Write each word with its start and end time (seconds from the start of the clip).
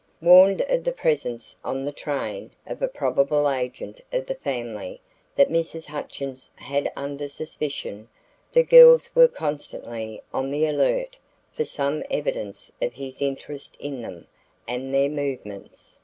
Warned 0.19 0.61
of 0.61 0.83
the 0.83 0.93
presence 0.93 1.55
on 1.63 1.85
the 1.85 1.91
train 1.91 2.49
of 2.65 2.81
a 2.81 2.87
probable 2.87 3.47
agent 3.47 4.01
of 4.11 4.25
the 4.25 4.33
family 4.33 4.99
that 5.35 5.49
Mrs. 5.49 5.85
Hutchins 5.85 6.49
had 6.55 6.91
under 6.95 7.27
suspicion, 7.27 8.09
the 8.51 8.63
girls 8.63 9.11
were 9.13 9.27
constantly 9.27 10.19
on 10.33 10.49
the 10.49 10.65
alert 10.65 11.17
for 11.51 11.65
some 11.65 12.01
evidence 12.09 12.71
of 12.81 12.93
his 12.93 13.21
interest 13.21 13.77
in 13.79 14.01
them 14.01 14.25
and 14.67 14.91
their 14.91 15.07
movements. 15.07 15.99